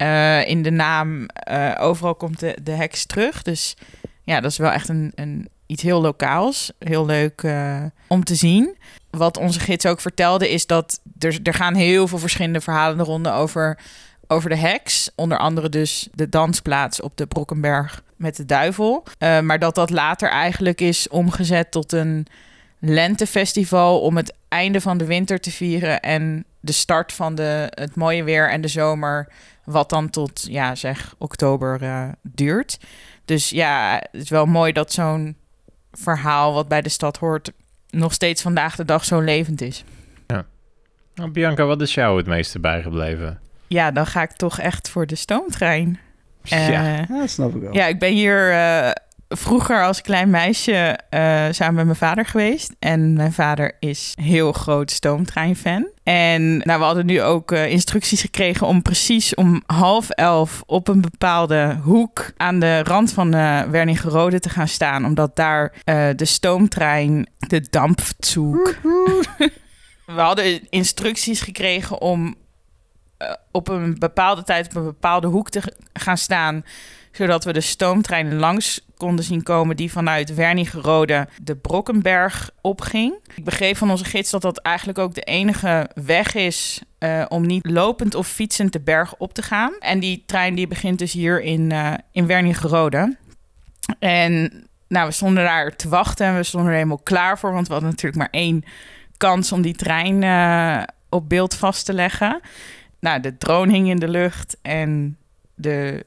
eh, 0.01 0.47
in 0.47 0.61
de 0.61 0.71
naam. 0.71 1.25
eh, 1.25 1.75
overal 1.79 2.15
komt 2.15 2.39
de, 2.39 2.57
de 2.63 2.71
heks 2.71 3.05
terug. 3.05 3.41
Dus 3.41 3.75
ja, 4.23 4.39
dat 4.39 4.51
is 4.51 4.57
wel 4.57 4.71
echt 4.71 4.89
een, 4.89 5.11
een, 5.15 5.49
iets 5.65 5.83
heel 5.83 6.01
lokaals. 6.01 6.71
Heel 6.79 7.05
leuk 7.05 7.43
eh, 7.43 7.83
om 8.07 8.23
te 8.23 8.35
zien. 8.35 8.77
Wat 9.09 9.37
onze 9.37 9.59
gids 9.59 9.85
ook 9.85 10.01
vertelde, 10.01 10.49
is 10.49 10.65
dat 10.65 11.01
er, 11.19 11.39
er 11.43 11.53
gaan 11.53 11.73
heel 11.75 12.07
veel 12.07 12.17
verschillende 12.17 12.61
verhalen 12.61 12.97
de 12.97 13.03
ronde 13.03 13.31
over 13.31 13.79
over 14.27 14.49
de 14.49 14.57
heks. 14.57 15.09
Onder 15.15 15.37
andere 15.37 15.69
dus 15.69 16.07
de 16.13 16.29
dansplaats 16.29 17.01
op 17.01 17.17
de 17.17 17.25
Brokkenberg 17.25 18.03
met 18.15 18.35
de 18.35 18.45
duivel. 18.45 19.03
Maar 19.19 19.59
dat 19.59 19.75
dat 19.75 19.89
later 19.89 20.29
eigenlijk 20.29 20.81
is 20.81 21.07
omgezet 21.07 21.71
tot 21.71 21.91
een 21.91 22.27
lentefestival 22.81 24.01
om 24.01 24.17
het 24.17 24.33
einde 24.47 24.81
van 24.81 24.97
de 24.97 25.05
winter 25.05 25.39
te 25.39 25.51
vieren 25.51 25.99
en 26.01 26.45
de 26.59 26.71
start 26.71 27.13
van 27.13 27.35
de, 27.35 27.67
het 27.69 27.95
mooie 27.95 28.23
weer 28.23 28.49
en 28.49 28.61
de 28.61 28.67
zomer, 28.67 29.27
wat 29.63 29.89
dan 29.89 30.09
tot, 30.09 30.45
ja, 30.49 30.75
zeg, 30.75 31.15
oktober 31.17 31.81
eh, 31.81 32.09
duurt. 32.21 32.79
Dus 33.25 33.49
ja, 33.49 34.01
het 34.11 34.21
is 34.21 34.29
wel 34.29 34.45
mooi 34.45 34.71
dat 34.71 34.93
zo'n 34.93 35.35
verhaal 35.91 36.53
wat 36.53 36.67
bij 36.67 36.81
de 36.81 36.89
stad 36.89 37.17
hoort 37.17 37.51
nog 37.89 38.13
steeds 38.13 38.41
vandaag 38.41 38.75
de 38.75 38.85
dag 38.85 39.05
zo 39.05 39.19
levend 39.19 39.61
is. 39.61 39.83
Nou, 41.15 41.31
Bianca, 41.31 41.65
wat 41.65 41.81
is 41.81 41.93
jou 41.93 42.17
het 42.17 42.27
meeste 42.27 42.59
bijgebleven? 42.59 43.39
Ja, 43.67 43.91
dan 43.91 44.05
ga 44.05 44.21
ik 44.21 44.31
toch 44.31 44.59
echt 44.59 44.89
voor 44.89 45.05
de 45.07 45.15
stoomtrein. 45.15 45.99
ja. 46.43 46.57
Eh, 46.57 46.71
Ja, 46.71 47.05
dat 47.19 47.29
snap 47.29 47.55
ik 47.55 47.61
wel. 47.61 47.73
Ja, 47.73 47.85
ik 47.85 47.99
ben 47.99 48.11
hier 48.13 48.51
eh, 48.51 48.91
vroeger 49.31 49.83
als 49.85 50.01
klein 50.01 50.29
meisje 50.29 50.99
uh, 51.09 51.45
samen 51.51 51.75
met 51.75 51.85
mijn 51.85 51.95
vader 51.95 52.25
geweest. 52.25 52.75
En 52.79 53.13
mijn 53.13 53.33
vader 53.33 53.75
is 53.79 54.13
heel 54.21 54.51
groot 54.51 54.91
stoomtreinfan. 54.91 55.89
En 56.03 56.57
nou, 56.57 56.79
we 56.79 56.85
hadden 56.85 57.05
nu 57.05 57.21
ook 57.21 57.51
uh, 57.51 57.69
instructies 57.71 58.21
gekregen 58.21 58.67
om 58.67 58.81
precies 58.81 59.35
om 59.35 59.63
half 59.65 60.09
elf 60.09 60.63
op 60.65 60.87
een 60.87 61.01
bepaalde 61.01 61.77
hoek 61.83 62.31
aan 62.37 62.59
de 62.59 62.83
rand 62.83 63.13
van 63.13 63.35
uh, 63.35 63.61
Wernigerode 63.61 64.39
te 64.39 64.49
gaan 64.49 64.67
staan. 64.67 65.05
Omdat 65.05 65.35
daar 65.35 65.73
de 66.15 66.25
stoomtrein, 66.25 67.29
de 67.37 67.67
dampzoek. 67.69 68.75
we 70.15 70.21
hadden 70.21 70.69
instructies 70.69 71.41
gekregen 71.41 72.01
om 72.01 72.35
op 73.51 73.67
een 73.67 73.99
bepaalde 73.99 74.43
tijd 74.43 74.67
op 74.67 74.75
een 74.75 74.83
bepaalde 74.83 75.27
hoek 75.27 75.49
te 75.49 75.61
gaan 75.93 76.17
staan 76.17 76.63
zodat 77.11 77.43
we 77.43 77.53
de 77.53 77.61
stoomtrein 77.61 78.35
langs 78.35 78.81
konden 78.97 79.25
zien 79.25 79.43
komen 79.43 79.75
die 79.75 79.91
vanuit 79.91 80.33
Wernigerode 80.33 81.27
de 81.43 81.55
Brokkenberg 81.55 82.49
opging. 82.61 83.13
Ik 83.35 83.43
begreep 83.43 83.77
van 83.77 83.91
onze 83.91 84.05
gids 84.05 84.31
dat 84.31 84.41
dat 84.41 84.57
eigenlijk 84.57 84.99
ook 84.99 85.13
de 85.13 85.21
enige 85.21 85.89
weg 86.05 86.35
is 86.35 86.81
uh, 86.99 87.25
om 87.27 87.45
niet 87.45 87.65
lopend 87.65 88.15
of 88.15 88.27
fietsend 88.27 88.73
de 88.73 88.79
berg 88.79 89.15
op 89.17 89.33
te 89.33 89.41
gaan. 89.41 89.73
En 89.79 89.99
die 89.99 90.23
trein 90.25 90.55
die 90.55 90.67
begint 90.67 90.99
dus 90.99 91.13
hier 91.13 91.41
in, 91.41 91.71
uh, 91.71 91.93
in 92.11 92.27
Wernigerode. 92.27 93.17
En 93.99 94.53
nou, 94.87 95.07
we 95.07 95.13
stonden 95.13 95.43
daar 95.43 95.75
te 95.75 95.89
wachten 95.89 96.25
en 96.25 96.35
we 96.35 96.43
stonden 96.43 96.69
er 96.69 96.75
helemaal 96.75 97.01
klaar 97.03 97.39
voor, 97.39 97.53
want 97.53 97.67
we 97.67 97.73
hadden 97.73 97.91
natuurlijk 97.91 98.21
maar 98.21 98.41
één 98.41 98.63
kans 99.17 99.51
om 99.51 99.61
die 99.61 99.75
trein 99.75 100.21
uh, 100.21 100.83
op 101.09 101.29
beeld 101.29 101.55
vast 101.55 101.85
te 101.85 101.93
leggen. 101.93 102.41
Nou, 102.99 103.19
de 103.19 103.37
drone 103.37 103.71
hing 103.71 103.89
in 103.89 103.99
de 103.99 104.07
lucht 104.07 104.57
en 104.61 105.17
de 105.61 106.05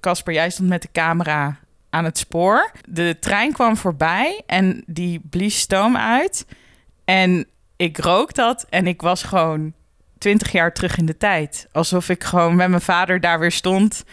Casper, 0.00 0.32
jij 0.32 0.50
stond 0.50 0.68
met 0.68 0.82
de 0.82 0.88
camera 0.92 1.58
aan 1.90 2.04
het 2.04 2.18
spoor. 2.18 2.70
De 2.88 3.16
trein 3.20 3.52
kwam 3.52 3.76
voorbij 3.76 4.42
en 4.46 4.82
die 4.86 5.20
blies 5.30 5.58
stoom 5.58 5.96
uit. 5.96 6.46
En 7.04 7.46
ik 7.76 7.98
rook 7.98 8.34
dat 8.34 8.66
en 8.70 8.86
ik 8.86 9.02
was 9.02 9.22
gewoon 9.22 9.72
twintig 10.18 10.52
jaar 10.52 10.72
terug 10.72 10.96
in 10.96 11.06
de 11.06 11.16
tijd. 11.16 11.68
Alsof 11.72 12.08
ik 12.08 12.24
gewoon 12.24 12.56
met 12.56 12.68
mijn 12.68 12.80
vader 12.80 13.20
daar 13.20 13.38
weer 13.38 13.52
stond. 13.52 14.04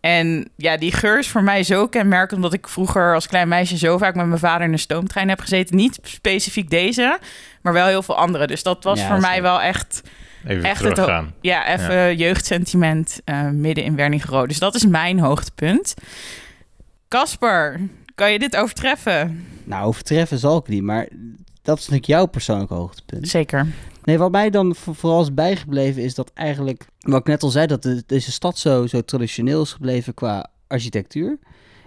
En 0.00 0.50
ja, 0.56 0.76
die 0.76 0.92
geur 0.92 1.18
is 1.18 1.28
voor 1.28 1.42
mij 1.42 1.62
zo 1.62 1.88
kenmerkend... 1.88 2.36
omdat 2.36 2.52
ik 2.52 2.68
vroeger 2.68 3.14
als 3.14 3.26
klein 3.26 3.48
meisje 3.48 3.78
zo 3.78 3.98
vaak 3.98 4.14
met 4.14 4.26
mijn 4.26 4.38
vader 4.38 4.66
in 4.66 4.72
een 4.72 4.78
stoomtrein 4.78 5.28
heb 5.28 5.40
gezeten. 5.40 5.76
Niet 5.76 5.98
specifiek 6.02 6.70
deze, 6.70 7.18
maar 7.62 7.72
wel 7.72 7.86
heel 7.86 8.02
veel 8.02 8.16
andere. 8.16 8.46
Dus 8.46 8.62
dat 8.62 8.84
was 8.84 9.02
voor 9.02 9.20
mij 9.20 9.42
wel 9.42 9.60
echt 9.60 10.02
Even 10.46 10.64
echt 10.64 10.80
teruggaan. 10.80 11.24
Het, 11.24 11.34
ja, 11.40 11.76
even 11.78 12.16
jeugdsentiment 12.16 13.20
uh, 13.24 13.50
midden 13.50 13.84
in 13.84 13.96
Wernigerode. 13.96 14.46
Dus 14.46 14.58
dat 14.58 14.74
is 14.74 14.86
mijn 14.86 15.18
hoogtepunt. 15.18 15.94
Casper, 17.08 17.80
kan 18.14 18.32
je 18.32 18.38
dit 18.38 18.56
overtreffen? 18.56 19.46
Nou, 19.64 19.86
overtreffen 19.86 20.38
zal 20.38 20.58
ik 20.58 20.68
niet, 20.68 20.82
maar 20.82 21.08
dat 21.62 21.78
is 21.78 21.82
natuurlijk 21.82 22.06
jouw 22.06 22.26
persoonlijke 22.26 22.74
hoogtepunt. 22.74 23.28
Zeker. 23.28 23.66
Nee, 24.04 24.18
wat 24.18 24.30
mij 24.30 24.50
dan 24.50 24.74
vooral 24.74 25.22
is 25.22 25.34
bijgebleven 25.34 26.02
is 26.02 26.14
dat 26.14 26.30
eigenlijk, 26.34 26.86
wat 26.98 27.20
ik 27.20 27.26
net 27.26 27.42
al 27.42 27.50
zei, 27.50 27.66
dat 27.66 27.82
de, 27.82 28.02
deze 28.06 28.32
stad 28.32 28.58
zo, 28.58 28.86
zo 28.86 29.00
traditioneel 29.00 29.62
is 29.62 29.72
gebleven 29.72 30.14
qua 30.14 30.50
architectuur. 30.66 31.38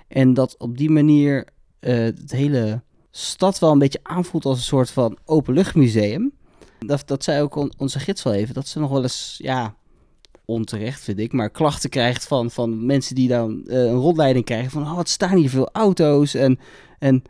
En 0.08 0.34
dat 0.34 0.56
op 0.58 0.78
die 0.78 0.90
manier 0.90 1.48
uh, 1.80 1.94
het 1.94 2.32
hele 2.32 2.82
stad 3.12 3.60
wel 3.60 3.72
een 3.72 3.80
beetje 3.80 4.00
aanvoelt 4.04 4.46
als 4.46 4.58
een 4.58 4.64
soort 4.64 4.92
van 4.92 5.18
openluchtmuseum. 5.26 6.32
Dat, 6.80 7.04
dat 7.06 7.24
zei 7.24 7.42
ook 7.42 7.70
onze 7.78 8.00
gids 8.00 8.24
wel 8.24 8.34
even, 8.34 8.54
dat 8.54 8.68
ze 8.68 8.80
nog 8.80 8.90
wel 8.90 9.02
eens, 9.02 9.36
ja, 9.42 9.76
onterecht 10.46 11.02
vind 11.02 11.20
ik, 11.20 11.34
maar 11.34 11.50
klachten 11.50 11.90
krijgt 11.90 12.28
van, 12.28 12.52
van 12.52 12.86
mensen 12.86 13.16
die 13.16 13.28
dan 13.28 13.62
uh, 13.66 13.78
een 13.78 13.94
rondleiding 13.94 14.46
krijgen 14.46 14.72
van, 14.72 14.82
oh, 14.82 14.96
wat 14.96 15.10
staan 15.10 15.38
hier 15.38 15.50
veel 15.50 15.70
auto's 15.72 16.34
en, 16.34 16.60
en... 17.00 17.24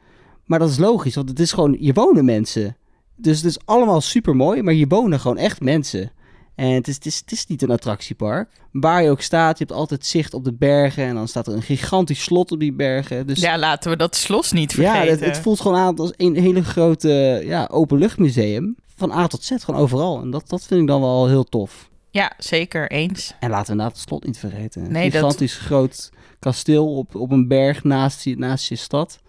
Maar 0.46 0.60
dat 0.60 0.70
is 0.70 0.78
logisch, 0.78 1.16
want 1.16 1.30
het 1.30 1.40
is 1.40 1.52
gewoon, 1.52 1.78
je 1.80 1.94
wonen 1.94 2.26
mensen. 2.26 2.78
Dus 3.16 3.38
het 3.38 3.46
is 3.46 3.66
allemaal 3.66 4.02
super 4.02 4.36
mooi, 4.36 4.62
maar 4.62 4.74
je 4.74 4.88
wonen 4.88 5.20
gewoon 5.20 5.38
echt 5.38 5.62
mensen. 5.62 6.12
En 6.56 6.72
het 6.72 6.88
is, 6.88 6.96
het, 6.96 7.06
is, 7.06 7.18
het 7.18 7.32
is 7.32 7.46
niet 7.46 7.62
een 7.62 7.72
attractiepark. 7.72 8.50
Waar 8.72 9.04
je 9.04 9.10
ook 9.10 9.22
staat, 9.22 9.58
je 9.58 9.64
hebt 9.64 9.78
altijd 9.78 10.06
zicht 10.06 10.34
op 10.34 10.44
de 10.44 10.54
bergen. 10.54 11.04
En 11.04 11.16
dan 11.16 11.28
staat 11.28 11.48
er 11.48 11.54
een 11.54 11.62
gigantisch 11.62 12.24
slot 12.24 12.52
op 12.52 12.60
die 12.60 12.74
bergen. 12.74 13.28
Dus, 13.28 13.40
ja, 13.40 13.58
laten 13.58 13.92
we 13.92 13.98
dat 13.98 14.16
slot 14.16 14.54
niet 14.54 14.74
vergeten. 14.74 15.06
Ja, 15.06 15.12
het, 15.12 15.20
het 15.20 15.38
voelt 15.38 15.60
gewoon 15.60 15.78
aan 15.78 15.96
als 15.96 16.14
een 16.16 16.36
hele 16.36 16.64
grote 16.64 17.42
ja, 17.46 17.68
openluchtmuseum 17.72 18.76
van 19.00 19.12
A 19.12 19.28
tot 19.28 19.44
Z, 19.44 19.52
gewoon 19.64 19.82
overal. 19.82 20.22
En 20.22 20.30
dat, 20.30 20.50
dat 20.50 20.64
vind 20.64 20.82
ik 20.82 20.88
dan 20.88 21.02
wel 21.02 21.28
heel 21.28 21.44
tof. 21.44 21.90
Ja, 22.12 22.34
zeker 22.38 22.92
eens. 22.92 23.34
En 23.40 23.50
laten 23.50 23.66
we 23.66 23.72
inderdaad 23.72 23.98
het 23.98 24.08
slot 24.08 24.26
niet 24.26 24.38
vergeten. 24.38 24.92
Nee, 24.92 25.06
een 25.06 25.12
gigantisch 25.12 25.58
groot 25.58 26.10
kasteel 26.40 26.96
op, 26.96 27.16
op 27.16 27.32
een 27.32 27.48
berg 27.48 27.84
naast 27.84 28.24
je, 28.24 28.38
naast 28.38 28.70
je 28.70 28.76
stad. 28.76 29.20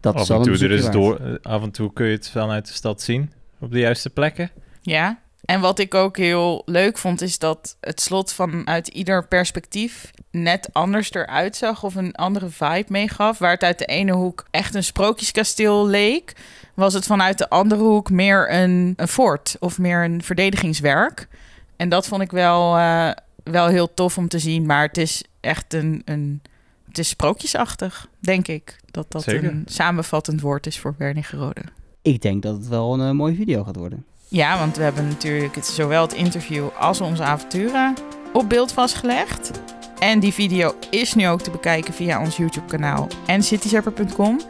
Dat 0.00 0.14
af 0.14 0.28
en 0.30 0.42
toe 0.42 0.58
er 0.58 0.70
is 0.70 0.90
door, 0.90 1.38
af 1.42 1.62
en 1.62 1.70
toe 1.70 1.92
kun 1.92 2.06
je 2.06 2.12
het 2.12 2.30
vanuit 2.30 2.66
de 2.66 2.72
stad 2.72 3.02
zien 3.02 3.32
op 3.60 3.70
de 3.70 3.78
juiste 3.78 4.10
plekken. 4.10 4.50
Ja, 4.82 5.22
en 5.44 5.60
wat 5.60 5.78
ik 5.78 5.94
ook 5.94 6.16
heel 6.16 6.62
leuk 6.64 6.98
vond, 6.98 7.20
is 7.20 7.38
dat 7.38 7.76
het 7.80 8.00
slot 8.00 8.32
vanuit 8.32 8.88
ieder 8.88 9.26
perspectief 9.26 10.10
net 10.30 10.68
anders 10.72 11.12
eruit 11.12 11.56
zag 11.56 11.82
of 11.82 11.94
een 11.94 12.14
andere 12.14 12.48
vibe 12.48 12.84
meegaf. 12.88 13.38
Waar 13.38 13.50
het 13.50 13.62
uit 13.62 13.78
de 13.78 13.84
ene 13.84 14.12
hoek 14.12 14.46
echt 14.50 14.74
een 14.74 14.84
sprookjeskasteel 14.84 15.86
leek, 15.86 16.32
was 16.74 16.94
het 16.94 17.06
vanuit 17.06 17.38
de 17.38 17.48
andere 17.48 17.82
hoek 17.82 18.10
meer 18.10 18.52
een, 18.52 18.92
een 18.96 19.08
fort 19.08 19.56
of 19.60 19.78
meer 19.78 20.04
een 20.04 20.22
verdedigingswerk. 20.22 21.28
En 21.76 21.88
dat 21.88 22.06
vond 22.06 22.22
ik 22.22 22.30
wel, 22.30 22.78
uh, 22.78 23.10
wel 23.44 23.66
heel 23.66 23.94
tof 23.94 24.18
om 24.18 24.28
te 24.28 24.38
zien. 24.38 24.66
Maar 24.66 24.86
het 24.86 24.96
is 24.96 25.24
echt 25.40 25.74
een, 25.74 26.02
een 26.04 26.42
het 26.88 26.98
is 26.98 27.08
sprookjesachtig, 27.08 28.08
denk 28.18 28.48
ik. 28.48 28.76
Dat 28.90 29.10
dat 29.10 29.22
Zeker. 29.22 29.44
een 29.44 29.62
samenvattend 29.66 30.40
woord 30.40 30.66
is 30.66 30.78
voor 30.78 30.94
Wernigerode. 30.98 31.62
Ik 32.02 32.22
denk 32.22 32.42
dat 32.42 32.56
het 32.56 32.68
wel 32.68 32.94
een 32.94 33.08
uh, 33.08 33.10
mooie 33.10 33.34
video 33.34 33.64
gaat 33.64 33.76
worden. 33.76 34.04
Ja, 34.34 34.58
want 34.58 34.76
we 34.76 34.82
hebben 34.82 35.08
natuurlijk 35.08 35.56
zowel 35.60 36.02
het 36.02 36.12
interview 36.12 36.68
als 36.78 37.00
onze 37.00 37.22
avonturen 37.22 37.94
op 38.32 38.48
beeld 38.48 38.72
vastgelegd. 38.72 39.50
En 39.98 40.20
die 40.20 40.32
video 40.32 40.74
is 40.90 41.14
nu 41.14 41.28
ook 41.28 41.40
te 41.40 41.50
bekijken 41.50 41.94
via 41.94 42.20
ons 42.20 42.36
YouTube-kanaal 42.36 43.08
en 43.26 43.42
cityzapper.com. 43.42 44.40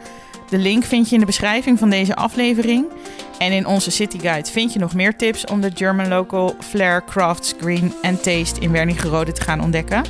De 0.49 0.57
link 0.57 0.83
vind 0.83 1.07
je 1.07 1.13
in 1.13 1.19
de 1.19 1.25
beschrijving 1.25 1.79
van 1.79 1.89
deze 1.89 2.15
aflevering. 2.15 2.85
En 3.37 3.51
in 3.51 3.65
onze 3.65 3.91
City 3.91 4.19
Guide 4.19 4.51
vind 4.51 4.73
je 4.73 4.79
nog 4.79 4.93
meer 4.93 5.15
tips 5.15 5.45
om 5.45 5.61
de 5.61 5.71
German 5.73 6.07
Local 6.07 6.55
Flair 6.59 7.03
Crafts 7.03 7.53
Green 7.59 7.93
and 8.01 8.23
Taste 8.23 8.59
in 8.59 8.71
Wernigerode 8.71 9.31
te 9.31 9.41
gaan 9.41 9.61
ontdekken. 9.61 10.03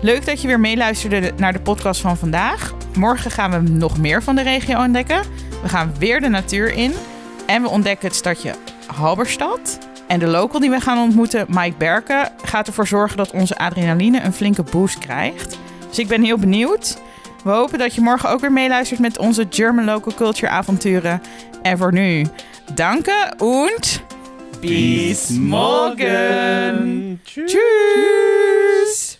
Leuk 0.00 0.26
dat 0.26 0.40
je 0.40 0.46
weer 0.46 0.60
meeluisterde 0.60 1.32
naar 1.36 1.52
de 1.52 1.60
podcast 1.60 2.00
van 2.00 2.16
vandaag. 2.16 2.74
Morgen 2.98 3.30
gaan 3.30 3.50
we 3.50 3.70
nog 3.70 3.98
meer 3.98 4.22
van 4.22 4.34
de 4.34 4.42
regio 4.42 4.78
ontdekken. 4.82 5.22
We 5.62 5.68
gaan 5.68 5.94
weer 5.98 6.20
de 6.20 6.28
natuur 6.28 6.72
in. 6.72 6.92
En 7.46 7.62
we 7.62 7.68
ontdekken 7.68 8.08
het 8.08 8.16
stadje 8.16 8.54
Halberstad. 8.86 9.78
En 10.06 10.18
de 10.18 10.26
local 10.26 10.60
die 10.60 10.70
we 10.70 10.80
gaan 10.80 10.98
ontmoeten, 10.98 11.46
Mike 11.48 11.76
Berken, 11.78 12.28
gaat 12.44 12.66
ervoor 12.66 12.86
zorgen 12.86 13.16
dat 13.16 13.30
onze 13.30 13.58
adrenaline 13.58 14.20
een 14.20 14.32
flinke 14.32 14.62
boost 14.62 14.98
krijgt. 14.98 15.58
Dus 15.88 15.98
ik 15.98 16.08
ben 16.08 16.22
heel 16.22 16.38
benieuwd. 16.38 17.00
We 17.44 17.50
hopen 17.50 17.78
dat 17.78 17.94
je 17.94 18.00
morgen 18.00 18.30
ook 18.30 18.40
weer 18.40 18.52
meeluistert 18.52 19.00
met 19.00 19.18
onze 19.18 19.46
German 19.50 19.84
Local 19.84 20.14
Culture 20.14 20.52
avonturen. 20.52 21.22
En 21.62 21.78
voor 21.78 21.92
nu, 21.92 22.26
danke 22.74 23.32
und 23.38 24.02
bis 24.60 25.28
morgen. 25.28 27.20
Tschüss. 27.24 29.11